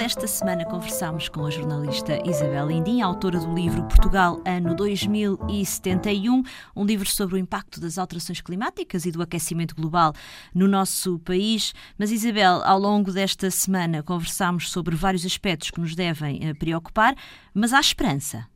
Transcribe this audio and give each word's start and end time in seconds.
desta 0.00 0.26
semana 0.26 0.64
conversamos 0.64 1.28
com 1.28 1.46
a 1.46 1.50
jornalista 1.50 2.18
Isabel 2.28 2.66
Lindim, 2.66 3.02
autora 3.02 3.38
do 3.38 3.54
livro 3.54 3.84
Portugal 3.84 4.42
Ano 4.44 4.74
2071, 4.74 6.42
um 6.74 6.84
livro 6.84 7.08
sobre 7.08 7.36
o 7.36 7.38
impacto 7.38 7.80
das 7.80 7.96
alterações 7.96 8.40
climáticas 8.40 9.04
e 9.04 9.12
do 9.12 9.22
aquecimento 9.22 9.76
global 9.76 10.12
no 10.52 10.66
nosso 10.66 11.20
país. 11.20 11.72
Mas, 11.96 12.10
Isabel, 12.10 12.62
ao 12.64 12.80
longo 12.80 13.12
desta 13.12 13.48
semana 13.50 14.02
conversámos 14.02 14.70
sobre 14.70 14.96
vários 14.96 15.24
aspectos 15.24 15.70
que 15.70 15.80
nos 15.80 15.94
devem 15.94 16.48
eh, 16.48 16.54
preocupar, 16.54 17.14
mas 17.54 17.72
há 17.72 17.78
esperança. 17.78 18.49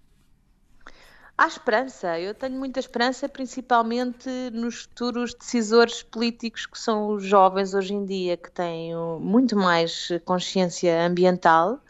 Há 1.36 1.48
esperança, 1.48 2.18
eu 2.20 2.32
tenho 2.32 2.56
muita 2.56 2.78
esperança, 2.78 3.28
principalmente 3.28 4.28
nos 4.52 4.82
futuros 4.82 5.34
decisores 5.34 6.00
políticos 6.00 6.64
que 6.64 6.78
são 6.78 7.08
os 7.08 7.24
jovens 7.24 7.74
hoje 7.74 7.92
em 7.92 8.04
dia, 8.06 8.36
que 8.36 8.52
têm 8.52 8.94
muito 9.18 9.56
mais 9.56 10.10
consciência 10.24 11.04
ambiental, 11.04 11.80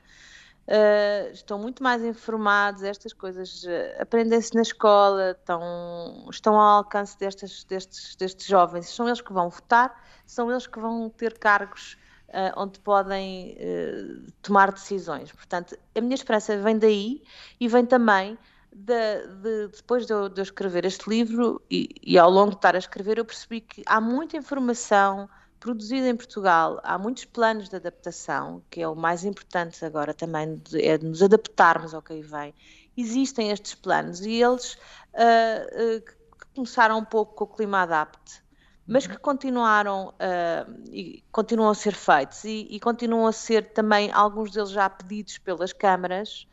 uh, 0.66 1.30
estão 1.30 1.58
muito 1.58 1.82
mais 1.82 2.02
informados, 2.02 2.82
estas 2.82 3.12
coisas 3.12 3.64
uh, 3.64 4.00
aprendem-se 4.00 4.54
na 4.54 4.62
escola, 4.62 5.32
estão, 5.32 6.26
estão 6.30 6.54
ao 6.58 6.78
alcance 6.78 7.18
destes, 7.18 7.64
destes, 7.64 8.16
destes 8.16 8.46
jovens, 8.46 8.88
são 8.88 9.06
eles 9.06 9.20
que 9.20 9.32
vão 9.32 9.50
votar, 9.50 9.94
são 10.24 10.50
eles 10.50 10.66
que 10.66 10.80
vão 10.80 11.10
ter 11.10 11.38
cargos 11.38 11.98
Uh, 12.26 12.50
onde 12.56 12.80
podem 12.80 13.56
uh, 13.60 14.32
tomar 14.42 14.72
decisões. 14.72 15.30
Portanto, 15.30 15.78
a 15.94 16.00
minha 16.00 16.16
esperança 16.16 16.56
vem 16.56 16.76
daí 16.76 17.22
e 17.60 17.68
vem 17.68 17.86
também 17.86 18.36
de, 18.74 19.26
de, 19.42 19.68
depois 19.68 20.04
de 20.04 20.12
eu, 20.12 20.28
de 20.28 20.40
eu, 20.40 20.42
escrever 20.42 20.84
este 20.84 21.08
livro 21.08 21.62
e, 21.70 21.88
e, 22.02 22.18
ao 22.18 22.28
longo 22.28 22.50
de 22.50 22.56
estar 22.56 22.74
a 22.74 22.78
escrever, 22.78 23.18
eu 23.18 23.24
percebi 23.24 23.60
que 23.60 23.82
há 23.86 24.00
muita 24.00 24.36
informação 24.36 25.28
produzida 25.60 26.08
em 26.08 26.16
Portugal, 26.16 26.80
há 26.82 26.98
muitos 26.98 27.24
planos 27.24 27.68
de 27.68 27.76
adaptação, 27.76 28.62
que 28.68 28.82
é 28.82 28.88
o 28.88 28.94
mais 28.94 29.24
importante 29.24 29.82
agora 29.84 30.12
também, 30.12 30.56
de, 30.56 30.84
é 30.84 30.98
de 30.98 31.06
nos 31.06 31.22
adaptarmos 31.22 31.94
ao 31.94 32.02
que 32.02 32.12
aí 32.12 32.22
vem. 32.22 32.52
Existem 32.96 33.50
estes 33.50 33.74
planos 33.74 34.20
e 34.20 34.42
eles 34.42 34.74
uh, 34.74 35.98
uh, 35.98 36.36
começaram 36.54 36.98
um 36.98 37.04
pouco 37.04 37.34
com 37.34 37.44
o 37.44 37.56
clima 37.56 37.82
adapte, 37.82 38.42
mas 38.86 39.06
que 39.06 39.16
continuaram 39.16 40.08
uh, 40.08 40.82
e 40.90 41.24
continuam 41.32 41.70
a 41.70 41.74
ser 41.74 41.94
feitos 41.94 42.44
e, 42.44 42.66
e 42.70 42.78
continuam 42.78 43.26
a 43.26 43.32
ser 43.32 43.72
também 43.72 44.12
alguns 44.12 44.50
deles 44.50 44.70
já 44.70 44.90
pedidos 44.90 45.38
pelas 45.38 45.72
câmaras 45.72 46.46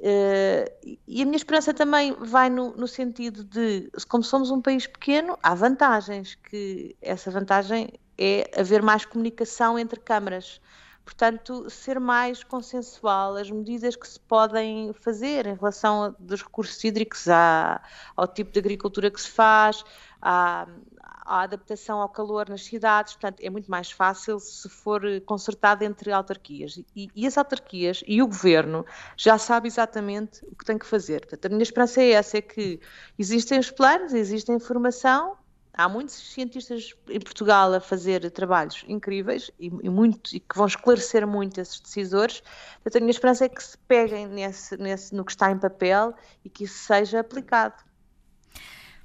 Uh, 0.00 0.96
e 1.06 1.20
a 1.20 1.26
minha 1.26 1.36
esperança 1.36 1.74
também 1.74 2.14
vai 2.14 2.48
no, 2.48 2.74
no, 2.74 2.88
sentido 2.88 3.44
de, 3.44 3.90
como 4.08 4.24
somos 4.24 4.50
um 4.50 4.58
país 4.58 4.86
pequeno, 4.86 5.38
há 5.42 5.54
vantagens, 5.54 6.36
que 6.36 6.96
essa 7.02 7.30
vantagem 7.30 7.92
é 8.16 8.50
haver 8.58 8.82
mais 8.82 9.04
comunicação 9.04 9.78
entre 9.78 10.00
câmaras. 10.00 10.58
Portanto, 11.10 11.68
ser 11.68 11.98
mais 11.98 12.44
consensual 12.44 13.34
as 13.34 13.50
medidas 13.50 13.96
que 13.96 14.06
se 14.06 14.18
podem 14.20 14.92
fazer 14.92 15.44
em 15.44 15.54
relação 15.54 16.14
aos 16.30 16.40
recursos 16.40 16.82
hídricos, 16.84 17.28
à, 17.28 17.82
ao 18.16 18.28
tipo 18.28 18.52
de 18.52 18.60
agricultura 18.60 19.10
que 19.10 19.20
se 19.20 19.28
faz, 19.28 19.84
à, 20.22 20.68
a 21.26 21.42
adaptação 21.42 22.00
ao 22.00 22.08
calor 22.08 22.48
nas 22.48 22.64
cidades, 22.64 23.14
portanto, 23.14 23.40
é 23.40 23.50
muito 23.50 23.68
mais 23.68 23.90
fácil 23.90 24.38
se 24.38 24.68
for 24.68 25.02
consertado 25.26 25.82
entre 25.82 26.12
autarquias. 26.12 26.80
E, 26.94 27.08
e 27.14 27.26
as 27.26 27.36
autarquias 27.36 28.04
e 28.06 28.22
o 28.22 28.28
governo 28.28 28.86
já 29.16 29.36
sabem 29.36 29.66
exatamente 29.66 30.46
o 30.46 30.54
que 30.54 30.64
tem 30.64 30.78
que 30.78 30.86
fazer. 30.86 31.22
Portanto, 31.22 31.46
a 31.46 31.48
minha 31.48 31.62
esperança 31.64 32.00
é 32.00 32.12
essa: 32.12 32.38
é 32.38 32.40
que 32.40 32.80
existem 33.18 33.58
os 33.58 33.70
planos, 33.70 34.14
existe 34.14 34.52
a 34.52 34.54
informação. 34.54 35.36
Há 35.80 35.88
muitos 35.88 36.14
cientistas 36.14 36.94
em 37.08 37.18
Portugal 37.18 37.72
a 37.72 37.80
fazer 37.80 38.30
trabalhos 38.30 38.84
incríveis 38.86 39.50
e, 39.58 39.66
e, 39.66 39.88
muito, 39.88 40.36
e 40.36 40.38
que 40.38 40.54
vão 40.54 40.66
esclarecer 40.66 41.26
muito 41.26 41.58
esses 41.58 41.80
decisores. 41.80 42.42
Portanto, 42.82 42.96
a 42.96 43.00
minha 43.00 43.10
esperança 43.10 43.46
é 43.46 43.48
que 43.48 43.62
se 43.62 43.78
peguem 43.88 44.26
nesse, 44.26 44.76
nesse, 44.76 45.14
no 45.14 45.24
que 45.24 45.32
está 45.32 45.50
em 45.50 45.58
papel 45.58 46.14
e 46.44 46.50
que 46.50 46.64
isso 46.64 46.84
seja 46.84 47.20
aplicado. 47.20 47.82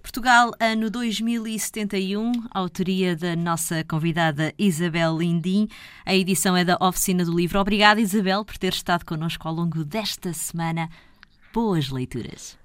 Portugal, 0.02 0.52
ano 0.60 0.90
2071, 0.90 2.32
autoria 2.52 3.16
da 3.16 3.38
nossa 3.38 3.84
convidada 3.86 4.54
Isabel 4.60 5.18
Lindim. 5.18 5.70
A 6.06 6.14
edição 6.14 6.58
é 6.58 6.66
da 6.66 6.78
Oficina 6.82 7.24
do 7.24 7.34
Livro. 7.34 7.58
Obrigada, 7.58 8.02
Isabel, 8.02 8.44
por 8.44 8.58
ter 8.58 8.74
estado 8.74 9.06
connosco 9.06 9.48
ao 9.48 9.54
longo 9.54 9.86
desta 9.86 10.34
semana. 10.34 10.90
Boas 11.54 11.90
leituras. 11.90 12.65